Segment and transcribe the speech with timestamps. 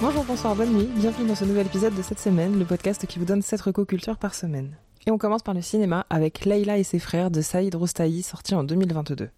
[0.00, 3.18] Bonjour, bonsoir, bonne nuit, bienvenue dans ce nouvel épisode de cette semaine, le podcast qui
[3.18, 4.76] vous donne 7 recocultures par semaine.
[5.08, 8.54] Et on commence par le cinéma avec Leila et ses frères de Saïd Roustahi, sorti
[8.54, 9.28] en 2022.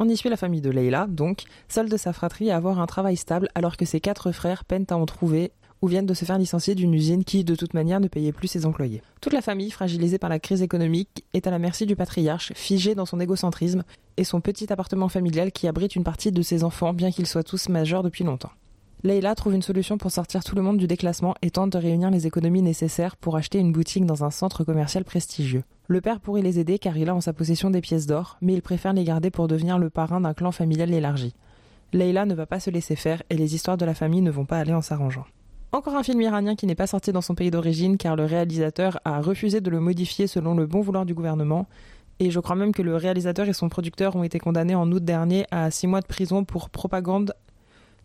[0.00, 2.86] On y suit la famille de Leila, donc, seule de sa fratrie à avoir un
[2.86, 6.24] travail stable alors que ses quatre frères peinent à en trouver ou viennent de se
[6.24, 9.02] faire licencier d'une usine qui, de toute manière, ne payait plus ses employés.
[9.20, 12.96] Toute la famille, fragilisée par la crise économique, est à la merci du patriarche, figé
[12.96, 13.84] dans son égocentrisme,
[14.16, 17.44] et son petit appartement familial qui abrite une partie de ses enfants, bien qu'ils soient
[17.44, 18.50] tous majeurs depuis longtemps.
[19.04, 22.10] Leila trouve une solution pour sortir tout le monde du déclassement et tente de réunir
[22.10, 25.62] les économies nécessaires pour acheter une boutique dans un centre commercial prestigieux.
[25.86, 28.54] Le père pourrait les aider car il a en sa possession des pièces d'or, mais
[28.54, 31.32] il préfère les garder pour devenir le parrain d'un clan familial élargi.
[31.92, 34.44] Leila ne va pas se laisser faire et les histoires de la famille ne vont
[34.44, 35.26] pas aller en s'arrangeant.
[35.70, 38.98] Encore un film iranien qui n'est pas sorti dans son pays d'origine car le réalisateur
[39.04, 41.68] a refusé de le modifier selon le bon vouloir du gouvernement.
[42.18, 45.04] Et je crois même que le réalisateur et son producteur ont été condamnés en août
[45.04, 47.32] dernier à six mois de prison pour propagande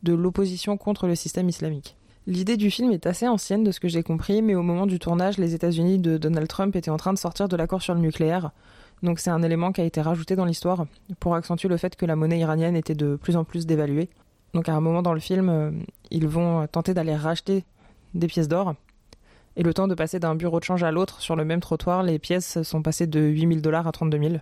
[0.03, 1.95] de l'opposition contre le système islamique.
[2.25, 4.97] L'idée du film est assez ancienne de ce que j'ai compris, mais au moment du
[4.97, 8.00] tournage, les États-Unis de Donald Trump étaient en train de sortir de l'accord sur le
[8.00, 8.52] nucléaire.
[9.02, 10.86] Donc c'est un élément qui a été rajouté dans l'histoire
[11.19, 14.09] pour accentuer le fait que la monnaie iranienne était de plus en plus dévaluée.
[14.53, 15.72] Donc à un moment dans le film, euh,
[16.11, 17.66] ils vont tenter d'aller racheter
[18.13, 18.75] des pièces d'or.
[19.58, 22.03] Et le temps de passer d'un bureau de change à l'autre sur le même trottoir,
[22.03, 24.35] les pièces sont passées de 8000 dollars à 32 000.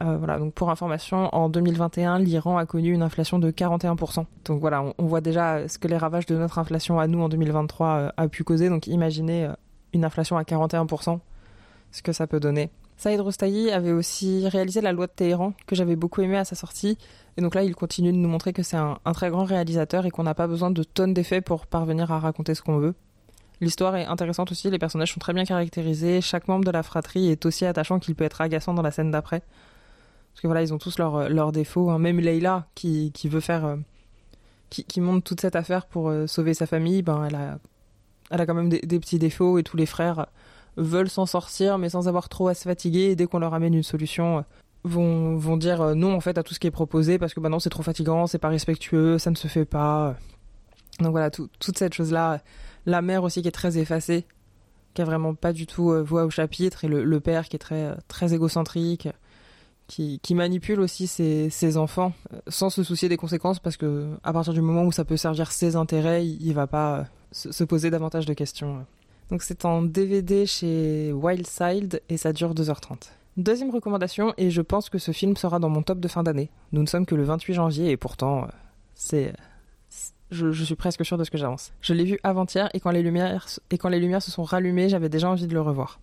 [0.00, 4.24] Euh, voilà, donc pour information, en 2021, l'Iran a connu une inflation de 41%.
[4.46, 7.28] Donc voilà, on, voit déjà ce que les ravages de notre inflation à nous en
[7.28, 8.68] 2023 euh, a pu causer.
[8.68, 9.50] Donc imaginez
[9.92, 11.18] une inflation à 41%,
[11.90, 12.70] ce que ça peut donner.
[12.96, 16.54] Saïd Rostayi avait aussi réalisé la loi de Téhéran, que j'avais beaucoup aimé à sa
[16.54, 16.96] sortie.
[17.36, 20.10] Et donc là, il continue de nous montrer que c'est un, très grand réalisateur et
[20.10, 22.94] qu'on n'a pas besoin de tonnes d'effets pour parvenir à raconter ce qu'on veut.
[23.60, 27.28] L'histoire est intéressante aussi, les personnages sont très bien caractérisés, chaque membre de la fratrie
[27.28, 29.42] est aussi attachant qu'il peut être agaçant dans la scène d'après.
[30.32, 31.90] Parce que voilà, ils ont tous leurs défauts.
[31.90, 31.98] Hein.
[31.98, 33.64] Même Leila, qui, veut faire.
[33.64, 33.76] Euh,
[34.70, 37.58] qui, monte toute cette affaire pour euh, sauver sa famille, ben, elle, a,
[38.30, 40.26] elle a quand même des, petits défauts et tous les frères
[40.78, 43.74] veulent s'en sortir mais sans avoir trop à se fatiguer et dès qu'on leur amène
[43.74, 44.42] une solution euh,
[44.84, 47.40] vont, vont dire euh, non en fait à tout ce qui est proposé parce que
[47.40, 50.16] bah non c'est trop fatigant, c'est pas respectueux, ça ne se fait pas.
[51.00, 52.40] Donc voilà, toute cette chose-là.
[52.86, 54.26] La mère aussi qui est très effacée,
[54.94, 57.58] qui a vraiment pas du tout euh, voix au chapitre, et le, père qui est
[57.58, 59.08] très, très égocentrique,
[59.92, 62.12] qui, manipule aussi ses, enfants
[62.48, 65.52] sans se soucier des conséquences parce que à partir du moment où ça peut servir
[65.52, 68.86] ses intérêts, il, il va pas se poser davantage de questions.
[69.30, 73.10] Donc c'est en DVD chez Wildside et ça dure 2h30.
[73.38, 76.50] Deuxième recommandation, et je pense que ce film sera dans mon top de fin d'année.
[76.72, 78.46] Nous ne sommes que le 28 janvier et pourtant, euh,
[78.94, 79.32] c'est.
[80.30, 81.72] Je, suis presque sûr de ce que j'avance.
[81.82, 85.46] Je l'ai vu avant-hier et, et quand les lumières se sont rallumées, j'avais déjà envie
[85.46, 86.00] de le revoir.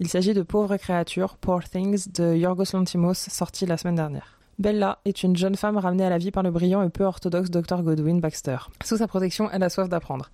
[0.00, 4.38] Il s'agit de Pauvres créatures, Poor Things de Yorgos Lantimos, sorti la semaine dernière.
[4.60, 7.50] Bella est une jeune femme ramenée à la vie par le brillant et peu orthodoxe
[7.50, 8.58] Dr Godwin Baxter.
[8.84, 10.30] Sous sa protection, elle a soif d'apprendre.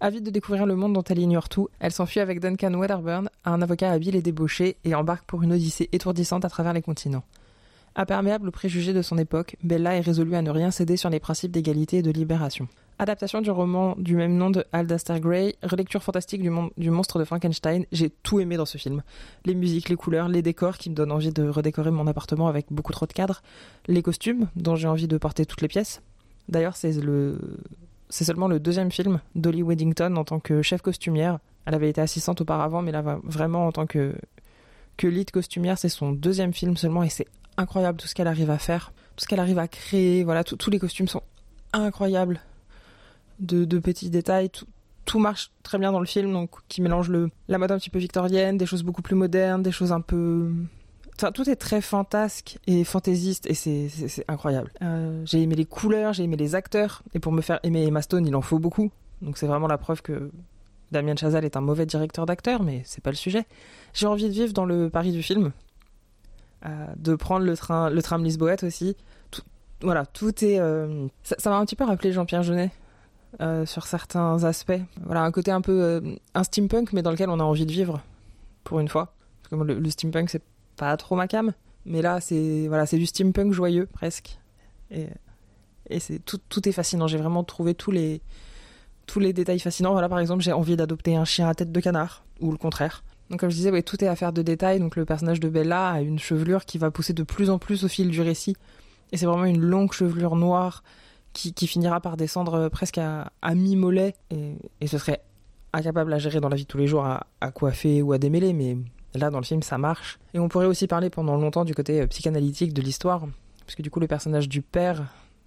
[0.00, 3.62] Avide de découvrir le monde dont elle ignore tout, elle s'enfuit avec Duncan Wedderburn, un
[3.62, 7.22] avocat habile et débauché, et embarque pour une odyssée étourdissante à travers les continents.
[7.94, 11.20] Imperméable aux préjugés de son époque, Bella est résolue à ne rien céder sur les
[11.20, 12.66] principes d'égalité et de libération.
[13.00, 17.86] Adaptation du roman du même nom de Aldaster Gray, relecture fantastique du, monstre de Frankenstein,
[17.90, 19.02] j'ai tout aimé dans ce film.
[19.44, 22.66] Les musiques, les couleurs, les décors qui me donnent envie de redécorer mon appartement avec
[22.70, 23.42] beaucoup trop de cadres,
[23.88, 26.02] les costumes dont j'ai envie de porter toutes les pièces.
[26.48, 27.38] D'ailleurs, c'est le
[28.10, 31.40] c'est seulement le deuxième film d'Olly Weddington en tant que chef costumière.
[31.66, 34.14] Elle avait été assistante auparavant, mais là, vraiment en tant que,
[34.96, 37.26] que lead costumière, c'est son deuxième film seulement et c'est
[37.56, 40.22] incroyable tout ce qu'elle arrive à faire, tout ce qu'elle arrive à créer.
[40.22, 41.22] Voilà, tous les costumes sont
[41.72, 42.40] incroyables.
[43.40, 44.50] De, petits détails,
[45.04, 47.90] tout, marche très bien dans le film, donc qui mélange le, la mode un petit
[47.90, 50.50] peu victorienne, des choses beaucoup plus modernes, des choses un peu
[51.32, 54.70] tout est très fantasque et fantaisiste et c'est incroyable.
[54.82, 58.02] Euh, j'ai aimé les couleurs, j'ai aimé les acteurs et pour me faire aimer Emma
[58.02, 58.90] Stone, il en faut beaucoup.
[59.22, 60.30] Donc c'est vraiment la preuve que
[60.90, 63.46] Damien Chazelle est un mauvais directeur d'acteur, mais c'est pas le sujet.
[63.92, 65.52] J'ai envie de vivre dans le Paris du film,
[66.66, 68.96] euh, de prendre le train, le tram Lisboète aussi.
[69.82, 70.58] voilà, tout est.
[70.58, 72.70] Euh, ça m'a un petit peu rappelé Jean-Pierre Jeunet.
[73.66, 74.80] Sur certains aspects.
[75.04, 76.02] Voilà, un côté un peu
[76.34, 78.00] un steampunk, mais dans lequel on a envie de vivre,
[78.62, 79.14] pour une fois.
[79.42, 80.42] Parce que le, steampunk, c'est
[80.76, 81.52] pas trop ma cam,
[81.84, 84.38] mais là c'est voilà, du steampunk joyeux presque.
[84.90, 85.06] Et,
[85.90, 87.06] et c'est tout, tout est fascinant.
[87.06, 88.20] J'ai vraiment trouvé tous les
[89.06, 89.92] tous les détails fascinants.
[89.92, 93.02] Voilà, par exemple, j'ai envie d'adopter un chien à tête de canard ou le contraire.
[93.30, 94.80] Donc comme je disais, tout est affaire de détails.
[94.80, 97.84] Donc le personnage de Bella a une chevelure qui va pousser de plus en plus
[97.84, 98.56] au fil du récit.
[99.12, 100.82] Et c'est vraiment une longue chevelure noire
[101.34, 104.14] qui, finira par descendre presque à, mi-mollet.
[104.30, 105.22] Et, ce serait
[105.72, 108.52] incapable à gérer dans la vie de tous les jours à, coiffer ou à démêler,
[108.52, 108.76] mais
[109.16, 110.18] Là, dans le film, ça marche.
[110.32, 113.22] Et on pourrait aussi parler pendant longtemps du côté euh, psychanalytique de l'histoire,
[113.64, 115.04] puisque du coup, le personnage du père,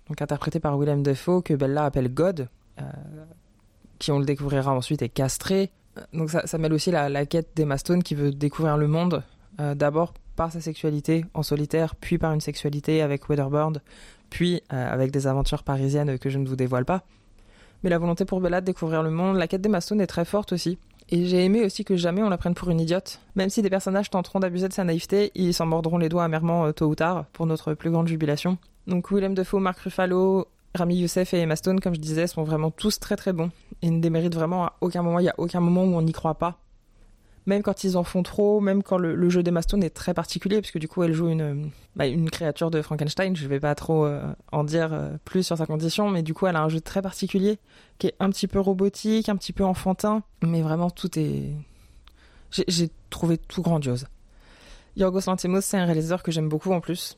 [0.07, 2.47] donc interprété par Willem Dafoe, que Bella appelle God,
[3.99, 5.69] qui on le découvrira ensuite est castré.
[6.13, 9.21] Donc ça, ça mêle aussi la, la quête d'Emma Stone qui veut découvrir le monde,
[9.57, 13.81] d'abord par sa sexualité en solitaire, puis par une sexualité avec Weatherboard,
[14.29, 17.03] puis avec des aventures parisiennes que je ne vous dévoile pas.
[17.83, 20.25] Mais la volonté pour Bella de découvrir le monde, la quête d'Emma Stone est très
[20.25, 20.77] forte aussi.
[21.09, 23.21] Et j'ai aimé aussi que jamais on la prenne pour une idiote.
[23.35, 26.65] Même si des personnages tenteront d'abuser de sa naïveté, ils s'en mordront les doigts amèrement
[26.65, 28.57] euh, tôt ou tard, pour notre plus grande jubilation.
[28.87, 32.71] Donc Willem Dafoe, Mark Ruffalo, Rami Youssef et Emma Stone, comme je disais, sont vraiment
[32.71, 33.51] tous très très bons.
[33.81, 36.11] Et ne déméritent vraiment à aucun moment, il n'y a aucun moment où on n'y
[36.11, 36.57] croit pas
[37.47, 40.59] même quand ils en font trop, même quand le, jeu d'Emma Stone est très particulier,
[40.59, 44.05] puisque du coup elle joue une, bah, une créature de Frankenstein, je vais pas trop
[44.05, 44.21] euh,
[44.51, 47.01] en dire euh, plus sur sa condition, mais du coup elle a un jeu très
[47.01, 47.57] particulier,
[47.99, 51.53] qui est un petit peu robotique, un petit peu enfantin, mais vraiment tout est...
[52.51, 54.07] J'ai trouvé tout grandiose.
[54.95, 57.17] Yorgos Lanthimos, c'est un réalisateur que j'aime beaucoup en plus.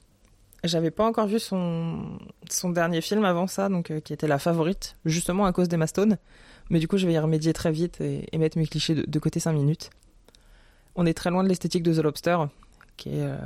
[0.63, 2.19] J'avais pas encore vu son,
[2.65, 6.17] dernier film avant ça, donc euh, qui était la favorite, justement à cause d'Emma Stone.
[6.69, 9.19] Mais du coup, je vais y remédier très vite et, mettre mes clichés de, de
[9.19, 9.89] côté 5 minutes.
[11.01, 12.37] On est très loin de l'esthétique de The Lobster,
[12.97, 13.37] qui est euh,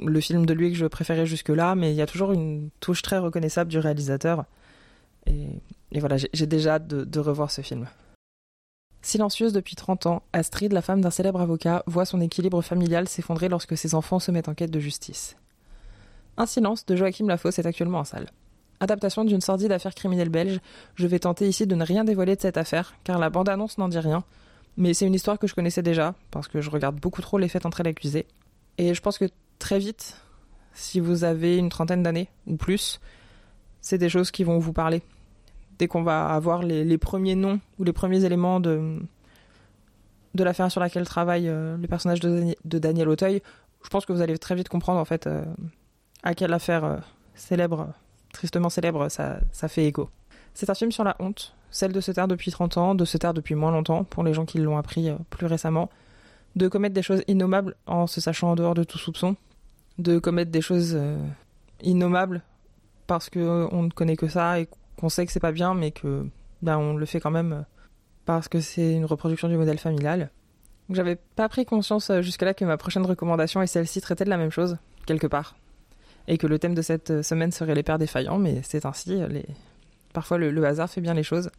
[0.00, 3.02] le film de lui que je préférais jusque-là, mais il y a toujours une touche
[3.02, 4.46] très reconnaissable du réalisateur.
[5.28, 5.60] Et,
[6.00, 7.86] voilà, j'ai déjà hâte de, revoir ce film.
[9.00, 13.48] Silencieuse depuis 30 ans, Astrid, la femme d'un célèbre avocat, voit son équilibre familial s'effondrer
[13.48, 15.36] lorsque ses enfants se mettent en quête de justice.
[16.36, 18.26] Un silence de Joachim Lafosse est actuellement en salle.
[18.80, 20.58] Adaptation d'une sordide affaire criminelle belge,
[20.96, 23.88] je vais tenter ici de ne rien dévoiler de cette affaire, car la bande-annonce n'en
[23.88, 24.24] dit rien,
[24.76, 27.48] mais c'est une histoire que je connaissais déjà, parce que je regarde beaucoup trop les
[27.48, 28.26] fêtes entre elle accusée.
[28.78, 29.26] Et je pense que
[29.58, 30.20] très vite,
[30.74, 33.00] si vous avez une trentaine d'années ou plus,
[33.80, 35.02] c'est des choses qui vont vous parler.
[35.78, 38.98] Dès qu'on va avoir les, premiers noms ou les premiers éléments de,
[40.34, 43.42] l'affaire sur laquelle travaille euh, le personnage de, Daniel Auteuil,
[43.82, 45.44] je pense que vous allez très vite comprendre euh,
[46.22, 46.96] à quelle affaire euh,
[47.34, 47.88] célèbre,
[48.32, 50.10] tristement célèbre, ça, ça fait écho.
[50.56, 53.18] C'est un film sur la honte, celle de se taire depuis 30 ans, de se
[53.18, 55.90] taire depuis moins longtemps, pour les gens qui l'ont appris euh, plus récemment,
[56.54, 59.36] de commettre des choses innommables en se sachant en dehors de tout soupçon,
[59.98, 61.18] de commettre des choses euh,
[61.82, 62.40] innommables
[63.06, 64.66] parce qu'on euh, ne connaît que ça et
[64.98, 66.26] qu'on sait que c'est pas bien, mais que
[66.62, 67.66] ben, on le fait quand même
[68.24, 70.30] parce que c'est une reproduction du modèle familial.
[70.88, 74.50] J'avais pas pris conscience jusque-là que ma prochaine recommandation et celle-ci traitaient de la même
[74.50, 75.54] chose, quelque part.
[76.28, 79.44] Et que le thème de cette semaine serait les pères défaillants, mais c'est ainsi, les,
[80.16, 81.50] Parfois, le, hasard fait bien les choses.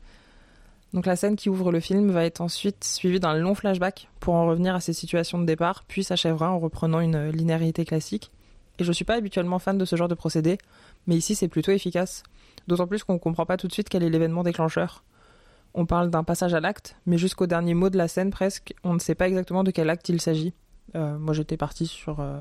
[0.92, 4.34] Donc la scène qui ouvre le film va être ensuite suivie d'un long flashback pour
[4.34, 8.32] en revenir à ses situations de départ, puis s'achèvera en reprenant une linéarité classique.
[8.80, 10.58] Et je suis pas habituellement fan de ce genre de procédé,
[11.06, 12.24] mais ici c'est plutôt efficace.
[12.68, 15.04] D'autant plus qu'on ne comprend pas tout de suite quel est l'événement déclencheur.
[15.76, 18.96] On parle d'un passage à l'acte, mais jusqu'au dernier mot de la scène presque, on
[18.96, 20.56] ne sait pas exactement de quel acte il s'agit.
[20.96, 22.40] Euh, moi j'étais parti sur, euh,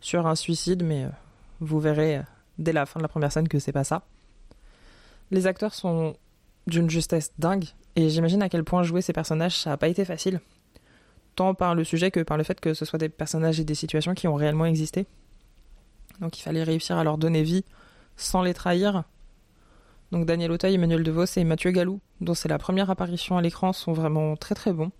[0.00, 1.10] sur un suicide, mais euh,
[1.60, 2.22] vous verrez
[2.56, 4.02] dès la fin de la première scène que c'est pas ça.
[5.32, 6.14] Les acteurs sont
[6.66, 7.64] d'une justesse dingue,
[7.96, 10.40] et j'imagine à quel point jouer ces personnages, ça n'a pas été facile.
[11.36, 13.74] Tant par le sujet que par le fait que ce soit des personnages et des
[13.74, 15.06] situations qui ont réellement existé.
[16.20, 17.64] Donc il fallait réussir à leur donner vie
[18.14, 19.04] sans les trahir.
[20.10, 23.72] Donc Daniel Auteuil, Emmanuel DeVos et Mathieu Galou, dont c'est la première apparition à l'écran,
[23.72, 24.92] sont vraiment très très bons.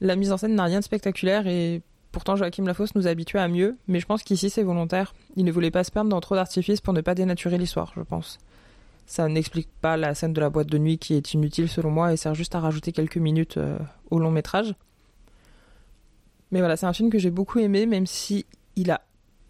[0.00, 1.82] La mise en scène n'a rien de spectaculaire et
[2.12, 5.14] pourtant Joachim Lafosse nous a habitués à mieux, mais je pense qu'ici c'est volontaire.
[5.34, 8.02] Il ne voulait pas se perdre dans trop d'artifices pour ne pas dénaturer l'histoire, je
[8.02, 8.38] pense.
[9.10, 12.12] Ça n'explique pas la scène de la boîte de nuit qui est inutile selon moi
[12.12, 13.76] et sert juste à rajouter quelques minutes euh,
[14.08, 14.72] au long métrage.
[16.52, 19.00] Mais voilà, c'est un film que j'ai beaucoup aimé, même si il a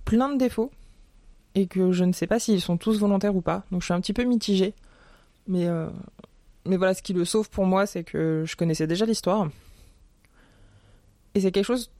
[0.06, 0.70] plein de défauts
[1.54, 3.66] et que je ne sais pas s'ils sont tous volontaires ou pas.
[3.70, 4.72] Donc je suis un petit peu mitigée.
[5.46, 5.90] Mais, euh,
[6.64, 9.50] mais voilà, ce qui le sauve pour moi, c'est que je connaissais déjà l'histoire.
[11.34, 11.90] Et c'est quelque chose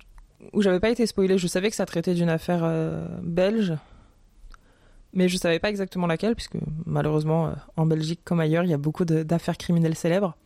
[0.54, 1.36] où j'avais pas été spoilée.
[1.36, 3.74] Je savais que ça traitait d'une affaire euh, belge,
[5.12, 8.74] mais je savais pas exactement laquelle, puisque malheureusement, euh, en Belgique comme ailleurs, il y
[8.74, 10.36] a beaucoup d'affaires criminelles célèbres.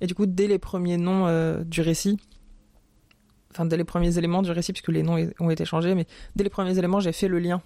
[0.00, 2.18] Et du coup, dès les premiers noms euh, du récit,
[3.52, 6.42] enfin dès les premiers éléments du récit, puisque les noms ont été changés, mais dès
[6.42, 7.62] les premiers éléments, j'ai fait le lien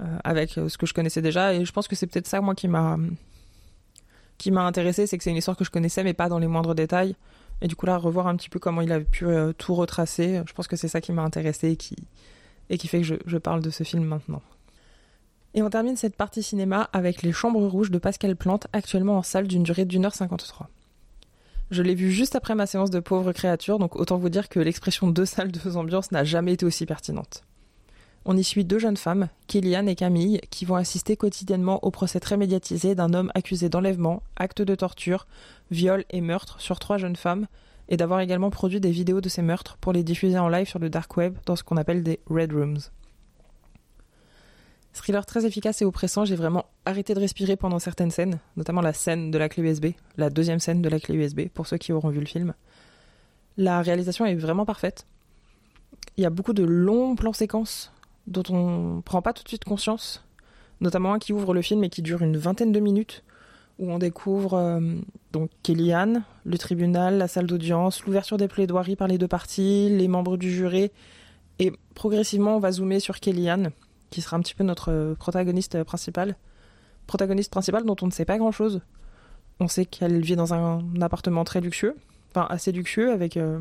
[0.00, 2.54] euh, avec ce que je connaissais déjà, et je pense que c'est peut-être ça, moi,
[2.54, 2.98] qui m'a
[4.36, 6.74] qui intéressé, c'est que c'est une histoire que je connaissais, mais pas dans les moindres
[6.74, 7.14] détails.
[7.60, 9.26] Et du coup, là, revoir un petit peu comment il a pu
[9.58, 11.94] tout retracer, je pense que c'est ça qui m'a intéressé et qui,
[12.70, 14.40] et qui fait que je, parle de ce film maintenant.
[15.52, 19.22] Et on termine cette partie cinéma avec Les Chambres Rouges de Pascal Plante, actuellement en
[19.22, 20.70] salle d'une durée d'une heure 53.
[21.72, 24.60] Je l'ai vu juste après ma séance de pauvres créatures, donc autant vous dire que
[24.60, 27.42] l'expression deux salles, deux ambiances n'a jamais été aussi pertinente.
[28.24, 32.20] On y suit deux jeunes femmes, Kéliane et Camille, qui vont assister quotidiennement au procès
[32.20, 35.26] très médiatisé d'un homme accusé d'enlèvement, acte de torture,
[35.70, 37.46] viol et meurtre sur trois jeunes femmes,
[37.90, 40.78] et d'avoir également produit des vidéos de ces meurtres pour les diffuser en live sur
[40.78, 42.78] le dark web dans ce qu'on appelle des red rooms.
[44.92, 48.92] Thriller très efficace et oppressant, j'ai vraiment arrêter de respirer pendant certaines scènes, notamment la
[48.92, 51.92] scène de la clé USB, la deuxième scène de la clé USB, pour ceux qui
[51.92, 52.54] auront vu le film.
[53.56, 55.06] La réalisation est vraiment parfaite.
[56.16, 57.92] Il y a beaucoup de longs plans séquences
[58.26, 60.24] dont on prend pas tout de suite conscience,
[60.80, 63.22] notamment un qui ouvre le film et qui dure une vingtaine de minutes,
[63.80, 64.80] où on découvre euh,
[65.32, 70.06] donc Kellyanne, le tribunal, la salle d'audience, l'ouverture des plaidoiries par les deux parties, les
[70.06, 70.90] membres du jury,
[71.58, 73.70] et progressivement on va zoomer sur Kellyanne,
[74.10, 76.36] qui sera un petit peu notre protagoniste principal,
[77.06, 78.82] protagoniste principale dont on ne sait pas grand chose.
[79.60, 81.96] On sait qu'elle vit dans un appartement très luxueux,
[82.30, 83.60] enfin assez luxueux, avec euh,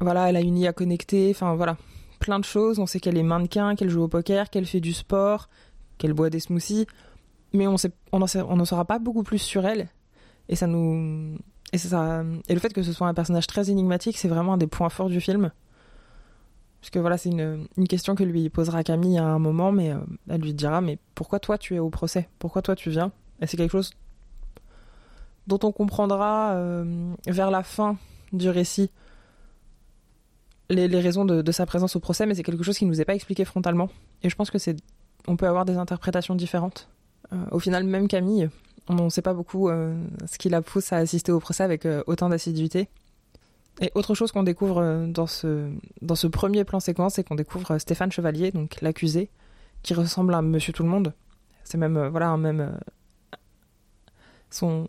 [0.00, 1.78] voilà, elle a une IA connectée, enfin voilà,
[2.18, 2.78] plein de choses.
[2.78, 5.48] On sait qu'elle est mannequin, qu'elle joue au poker, qu'elle fait du sport,
[5.98, 6.86] qu'elle boit des smoothies
[7.52, 7.92] mais on sait,
[8.64, 9.88] saura pas beaucoup plus sur elle.
[10.48, 11.38] Et le
[12.58, 15.20] fait que ce soit un personnage très énigmatique, c'est vraiment un des points forts du
[15.20, 15.52] film.
[16.80, 19.98] Parce que voilà, c'est une, question que lui posera Camille à un moment, mais euh,
[20.28, 22.28] elle lui dira Mais pourquoi toi tu es au procès?
[22.38, 23.12] Pourquoi toi tu viens?
[23.42, 23.92] Et c'est quelque chose
[25.46, 27.98] dont on comprendra euh, vers la fin
[28.32, 28.90] du récit
[30.70, 32.90] les, les raisons de, de, sa présence au procès, mais c'est quelque chose qui ne
[32.90, 33.88] nous est pas expliqué frontalement.
[34.22, 34.76] Et je pense que c'est,
[35.26, 36.88] on peut avoir des interprétations différentes.
[37.32, 38.48] Euh, au final, même Camille,
[38.88, 39.94] on ne sait pas beaucoup euh,
[40.30, 42.88] ce qui la pousse à assister au procès avec euh, autant d'assiduité.
[43.80, 48.50] Et autre chose qu'on découvre dans ce, premier plan séquence, c'est qu'on découvre Stéphane Chevalier,
[48.50, 49.30] donc l'accusé,
[49.82, 51.14] qui ressemble à Monsieur Tout le Monde.
[51.64, 52.76] C'est même, voilà, même.
[54.50, 54.86] son,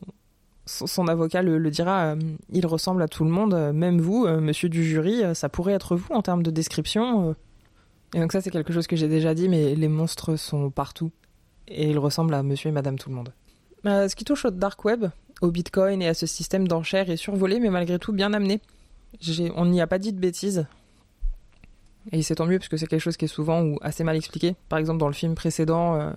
[1.07, 2.15] avocat le, le dira,
[2.50, 6.12] il ressemble à tout le monde, même vous, monsieur du jury, ça pourrait être vous
[6.13, 7.33] en termes de description.
[8.13, 11.12] Et donc, ça, c'est quelque chose que j'ai déjà dit, mais les monstres sont partout
[11.68, 13.34] et il ressemble à monsieur et madame tout le monde.
[13.86, 15.06] Euh, ce qui touche au dark web,
[15.41, 18.62] au bitcoin et à ce système d'enchères est survolé, mais malgré tout bien amené.
[19.56, 20.65] On n'y a pas dit de bêtises.
[22.12, 24.15] Et c'est tant mieux parce que c'est quelque chose qui est souvent ou assez mal
[24.15, 24.56] expliqué.
[24.70, 26.12] Par exemple, dans le film précédent, euh,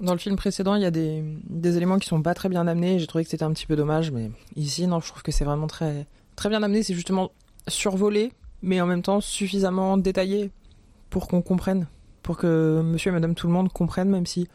[0.00, 2.66] dans le film précédent, il y a des, des éléments qui sont pas très bien
[2.66, 2.98] amenés.
[2.98, 5.44] J'ai trouvé que c'était un petit peu dommage, mais ici, non, je trouve que c'est
[5.44, 6.06] vraiment très,
[6.36, 6.82] très bien amené.
[6.82, 7.30] C'est justement
[7.68, 8.32] survolé,
[8.62, 10.50] mais en même temps suffisamment détaillé
[11.08, 11.86] pour qu'on comprenne,
[12.22, 14.48] pour que Monsieur et Madame tout le monde comprennent, même si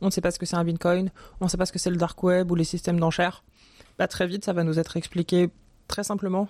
[0.00, 1.10] on ne sait pas ce que c'est un Bitcoin,
[1.40, 3.44] on ne sait pas ce que c'est le dark web ou les systèmes d'enchères,
[3.98, 5.50] bah, très vite ça va nous être expliqué
[5.88, 6.48] très simplement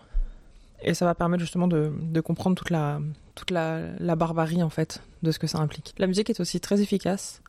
[0.82, 3.00] et ça va permettre justement de, comprendre toute, la,
[3.34, 5.94] toute la, barbarie en fait de ce que ça implique.
[5.98, 7.42] La musique est aussi très efficace.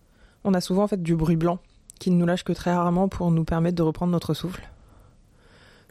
[0.44, 1.60] On a souvent en fait du bruit blanc
[2.00, 4.70] qui ne nous lâche que très rarement pour nous permettre de reprendre notre souffle.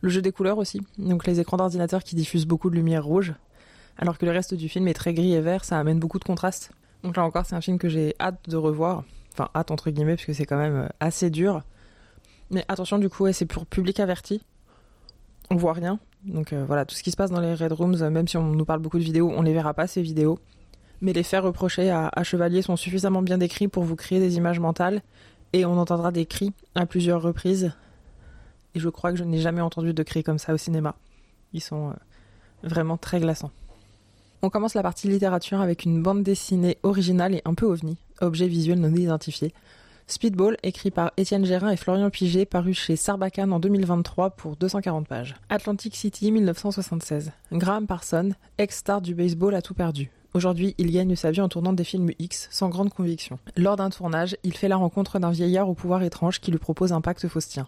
[0.00, 3.34] Le jeu des couleurs aussi, donc les écrans d'ordinateur qui diffusent beaucoup de lumière rouge,
[3.96, 6.24] alors que le reste du film est très gris et vert, ça amène beaucoup de
[6.24, 6.72] contraste.
[7.02, 10.14] Donc là encore, c'est un film que j'ai hâte de revoir Enfin, hâte entre guillemets,
[10.14, 11.62] parce que c'est quand même euh, assez dur.
[12.50, 14.42] Mais attention, du coup, c'est pour public averti.
[15.50, 15.98] On voit rien.
[16.24, 18.36] Donc euh, voilà, tout ce qui se passe dans les Red Rooms, euh, même si
[18.36, 20.38] on nous parle beaucoup de vidéos, on les verra pas ces vidéos.
[21.00, 24.60] Mais les faits reprochés à, Chevalier sont suffisamment bien décrits pour vous créer des images
[24.60, 25.02] mentales.
[25.52, 27.72] Et on entendra des cris à plusieurs reprises.
[28.74, 30.94] Et je crois que je n'ai jamais entendu de cris comme ça au cinéma.
[31.52, 31.92] Ils sont
[32.62, 33.50] vraiment très glaçants.
[34.44, 38.46] On commence la partie littérature avec une bande dessinée originale et un peu ovni, objet
[38.46, 39.54] visuel non identifié.
[40.06, 45.08] Speedball, écrit par Étienne Gérin et Florian Piget, paru chez Sarbacane en 2023 pour 240
[45.08, 45.34] pages.
[45.48, 47.32] Atlantic City, 1976.
[47.52, 50.10] Graham Parson, ex-star du baseball, a tout perdu.
[50.34, 53.38] Aujourd'hui, il gagne sa vie en tournant des films X sans grande conviction.
[53.56, 56.92] Lors d'un tournage, il fait la rencontre d'un vieillard au pouvoir étrange qui lui propose
[56.92, 57.66] un pacte faustien.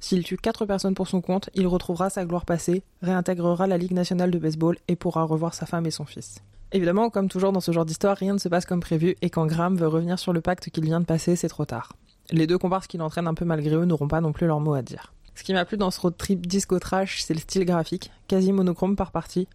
[0.00, 3.92] S'il tue quatre personnes pour son compte, il retrouvera sa gloire passée, réintégrera la Ligue
[3.92, 6.42] nationale de baseball et pourra revoir sa femme et son fils.
[6.72, 9.46] Évidemment, comme toujours dans ce genre d'histoire, rien ne se passe comme prévu et quand
[9.46, 11.92] Graham veut revenir sur le pacte qu'il vient de passer, c'est trop tard.
[12.30, 14.74] Les deux comparses qui l'entraînent un peu malgré eux n'auront pas non plus leur mot
[14.74, 15.12] à dire.
[15.34, 18.52] Ce qui m'a plu dans ce road trip disco trash, c'est le style graphique, quasi
[18.52, 19.46] monochrome par partie,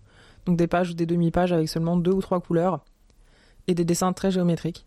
[0.45, 2.79] donc des pages ou des demi-pages avec seulement deux ou trois couleurs,
[3.67, 4.85] et des dessins très géométriques.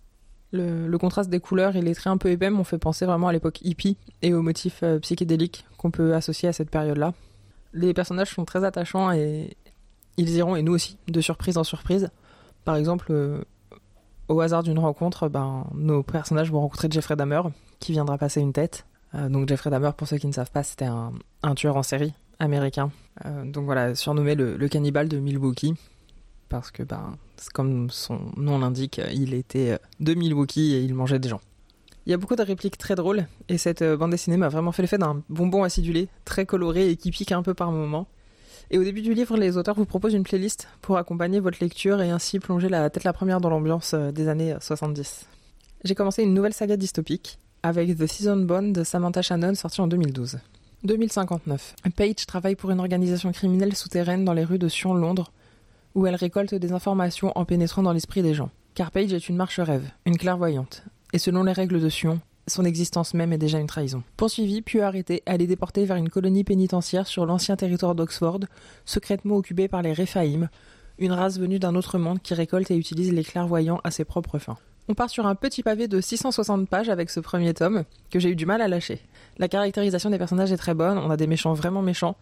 [0.54, 3.32] Le, contraste des couleurs et les traits un peu épais m'ont fait penser vraiment à
[3.32, 7.12] l'époque hippie et aux motifs euh, psychédéliques qu'on peut associer à cette période-là.
[7.72, 9.56] Les personnages sont très attachants et
[10.16, 12.08] ils iront, et nous aussi, de surprise en surprise.
[12.64, 13.42] Par exemple, euh,
[14.28, 17.42] au hasard d'une rencontre, ben, nos personnages vont rencontrer Jeffrey Dahmer,
[17.80, 18.86] qui viendra passer une tête.
[19.16, 22.12] Euh, donc Jeffrey Dahmer, pour ceux qui ne savent pas, c'était un, tueur en série
[22.38, 22.92] américain.
[23.44, 25.74] donc voilà, surnommé le, le cannibale de Milwaukee,
[26.48, 27.16] parce que ben,
[27.52, 31.40] comme son nom l'indique, il était euh, de Milwaukee et il mangeait des gens.
[32.06, 34.72] Il y a beaucoup de répliques très drôles et cette euh, bande dessinée m'a vraiment
[34.72, 38.06] fait l'effet d'un bonbon acidulé, très coloré et qui pique un peu par moments.
[38.70, 42.00] Et au début du livre, les auteurs vous proposent une playlist pour accompagner votre lecture
[42.00, 45.26] et ainsi plonger la tête la première dans l'ambiance euh, des années 70.
[45.84, 49.86] J'ai commencé une nouvelle saga dystopique avec The Season Bond de Samantha Shannon sortie en
[49.86, 50.38] 2012.
[50.84, 51.76] 2059.
[51.96, 55.32] Paige travaille pour une organisation criminelle souterraine dans les rues de Sion, Londres,
[55.94, 58.50] où elle récolte des informations en pénétrant dans l'esprit des gens.
[58.74, 60.82] Car Paige est une marche-rêve, une clairvoyante.
[61.12, 64.02] Et selon les règles de Sion, son existence même est déjà une trahison.
[64.16, 68.40] Poursuivie, puis arrêtée, elle est déportée vers une colonie pénitentiaire sur l'ancien territoire d'Oxford,
[68.84, 70.48] secrètement occupée par les Réphaïm,
[70.98, 74.38] une race venue d'un autre monde qui récolte et utilise les clairvoyants à ses propres
[74.38, 74.58] fins.
[74.86, 78.28] On part sur un petit pavé de 660 pages avec ce premier tome, que j'ai
[78.28, 79.00] eu du mal à lâcher.
[79.38, 82.16] La caractérisation des personnages est très bonne, on a des méchants vraiment méchants,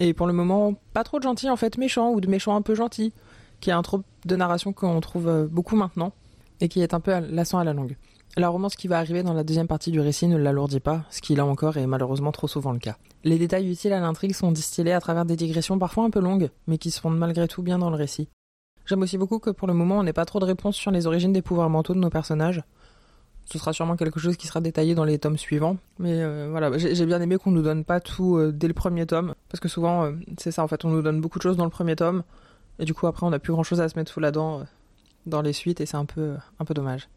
[0.00, 2.62] et pour le moment, pas trop de gentils en fait méchants, ou de méchants un
[2.62, 3.12] peu gentils,
[3.60, 6.12] qui est un trope de narration qu'on trouve euh, beaucoup maintenant,
[6.60, 7.96] et qui est un peu lassant à la longue.
[8.36, 11.22] La romance qui va arriver dans la deuxième partie du récit ne l'alourdit pas, ce
[11.22, 12.98] qui là encore est malheureusement trop souvent le cas.
[13.24, 16.50] Les détails utiles à l'intrigue sont distillés à travers des digressions parfois un peu longues,
[16.66, 18.28] mais qui se fondent malgré tout bien dans le récit.
[18.84, 21.06] J'aime aussi beaucoup que pour le moment on n'ait pas trop de réponses sur les
[21.06, 22.62] origines des pouvoirs mentaux de nos personnages.
[23.46, 25.76] Ce sera sûrement quelque chose qui sera détaillé dans les tomes suivants.
[25.98, 29.06] Mais euh, voilà, j'ai bien aimé qu'on nous donne pas tout euh, dès le premier
[29.06, 29.34] tome.
[29.48, 31.64] Parce que souvent, euh, c'est ça en fait, on nous donne beaucoup de choses dans
[31.64, 32.24] le premier tome.
[32.80, 34.66] Et du coup, après, on n'a plus grand chose à se mettre sous la dent
[35.26, 35.80] dans les suites.
[35.80, 37.08] Et c'est un peu, un peu dommage.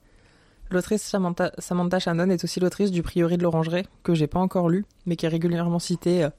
[0.70, 4.86] L'autrice Samantha, Shannon est aussi l'autrice du Priori de l'Orangerie, que j'ai pas encore lu,
[5.08, 6.30] mais qui est régulièrement citée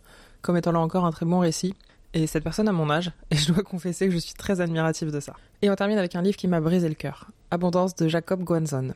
[0.40, 1.74] comme étant là encore un très bon récit.
[2.14, 5.10] Et cette personne a mon âge, et je dois confesser que je suis très admirative
[5.10, 5.34] de ça.
[5.62, 7.28] Et on termine avec un livre qui m'a brisé le cœur.
[7.50, 8.94] Abondance de Jacob Guanzon.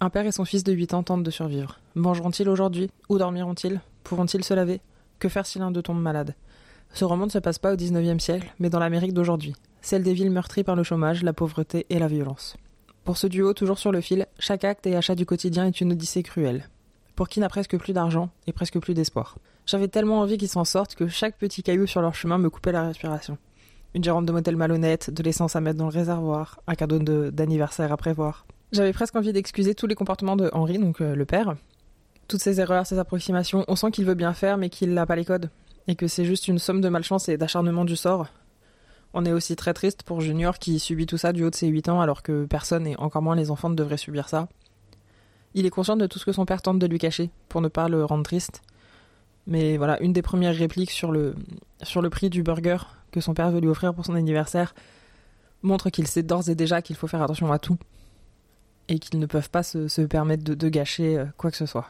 [0.00, 1.78] Un père et son fils de 8 ans tentent de survivre.
[1.94, 3.80] Mangeront-ils aujourd'hui Où dormiront-ils?
[4.02, 4.80] Pourront-ils se laver?
[5.18, 6.34] Que faire si l'un d'eux tombe malade?
[6.92, 10.14] Ce roman ne se passe pas au 19e siècle, mais dans l'Amérique d'aujourd'hui, celle des
[10.14, 12.56] villes meurtries par le chômage, la pauvreté et la violence.
[13.04, 15.92] Pour ce duo toujours sur le fil, chaque acte et achat du quotidien est une
[15.92, 16.68] odyssée cruelle.
[17.16, 19.38] Pour qui n'a presque plus d'argent et presque plus d'espoir.
[19.66, 22.72] J'avais tellement envie qu'ils s'en sortent que chaque petit caillou sur leur chemin me coupait
[22.72, 23.38] la respiration.
[23.94, 26.98] Une gérante de motel malhonnête, de l'essence à mettre dans le réservoir, un cadeau
[27.30, 28.46] d'anniversaire à prévoir.
[28.72, 31.54] J'avais presque envie d'excuser tous les comportements de Henri, donc euh, le père.
[32.28, 35.16] Toutes ces erreurs, ces approximations, on sent qu'il veut bien faire mais qu'il n'a pas
[35.16, 35.50] les codes.
[35.86, 38.26] Et que c'est juste une somme de malchance et d'acharnement du sort,
[39.16, 41.68] on est aussi très triste pour Junior qui subit tout ça du haut de ses
[41.68, 44.48] 8 ans alors que personne et encore moins les enfants ne devraient subir ça.
[45.54, 47.68] Il est conscient de tout ce que son père tente de lui cacher pour ne
[47.68, 48.62] pas le rendre triste.
[49.46, 51.34] Mais voilà, une des premières répliques sur le
[52.10, 52.78] prix du burger
[53.12, 54.74] que son père veut lui offrir pour son anniversaire
[55.62, 57.78] montre qu'il sait d'ores et déjà qu'il faut faire attention à tout
[58.88, 61.88] et qu'ils ne peuvent pas se, permettre de, gâcher euh, quoi que ce soit.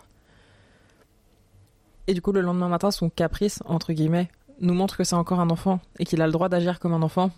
[2.07, 4.30] Et du coup, le lendemain matin, son caprice, entre guillemets,
[4.61, 7.02] nous montre que c'est encore un enfant et qu'il a le droit d'agir comme un
[7.02, 7.30] enfant,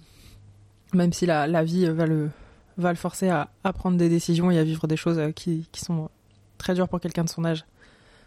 [0.93, 2.31] même si la, la vie va le,
[2.77, 5.69] va le forcer à, à, prendre des décisions et à vivre des choses euh, qui,
[5.73, 6.11] qui sont
[6.59, 7.65] très dures pour quelqu'un de son âge.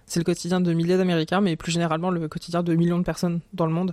[0.06, 3.42] C'est le quotidien de milliers d'Américains, mais plus généralement le quotidien de millions de personnes
[3.54, 3.92] dans le monde.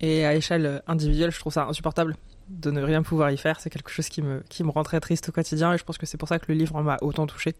[0.00, 2.16] Et à échelle individuelle, je trouve ça insupportable
[2.48, 3.60] de ne rien pouvoir y faire.
[3.60, 5.98] C'est quelque chose qui me, qui me rend très triste au quotidien et je pense
[5.98, 7.54] que c'est pour ça que le livre m'a autant touché.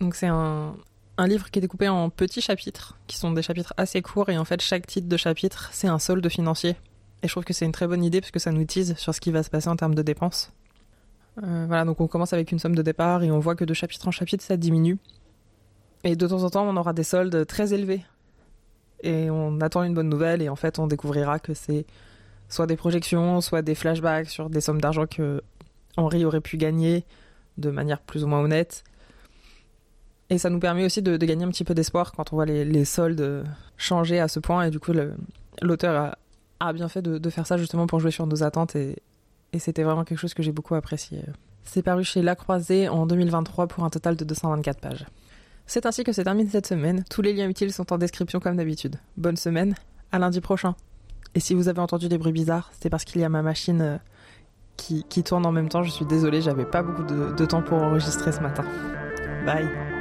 [0.00, 0.74] Donc c'est un,
[1.18, 4.38] un livre qui est découpé en petits chapitres, qui sont des chapitres assez courts, et
[4.38, 6.76] en fait, chaque titre de chapitre, c'est un solde financier.
[7.22, 9.14] Et je trouve que c'est une très bonne idée, parce que ça nous tease sur
[9.14, 10.52] ce qui va se passer en termes de dépenses.
[11.42, 13.74] Euh, voilà, donc on commence avec une somme de départ, et on voit que de
[13.74, 14.98] chapitre en chapitre, ça diminue.
[16.04, 18.04] Et de temps en temps, on aura des soldes très élevés.
[19.02, 21.86] Et on attend une bonne nouvelle, et en fait, on découvrira que c'est
[22.48, 25.42] soit des projections, soit des flashbacks sur des sommes d'argent que
[25.96, 27.04] Henri aurait pu gagner
[27.58, 28.84] de manière plus ou moins honnête.
[30.28, 32.84] Et ça nous permet aussi de, gagner un petit peu d'espoir quand on voit les,
[32.84, 33.44] soldes
[33.76, 34.64] changer à ce point.
[34.64, 34.92] Et du coup,
[35.62, 36.16] l'auteur
[36.60, 38.76] a, bien fait de, faire ça justement pour jouer sur nos attentes.
[38.76, 38.96] Et,
[39.58, 41.22] c'était vraiment quelque chose que j'ai beaucoup apprécié.
[41.62, 45.06] C'est paru chez La Croisée en 2023 pour un total de 224 pages.
[45.66, 47.04] C'est ainsi que se termine cette semaine.
[47.08, 48.96] Tous les liens utiles sont en description comme d'habitude.
[49.16, 49.74] Bonne semaine,
[50.12, 50.74] à lundi prochain.
[51.36, 53.82] Et si vous avez entendu des bruits bizarres, c'est parce qu'il y a ma machine
[53.82, 53.98] euh,
[54.78, 55.82] qui, tourne en même temps.
[55.82, 58.64] Je suis désolée, j'avais pas beaucoup de temps pour enregistrer ce matin.
[59.44, 59.95] Bye.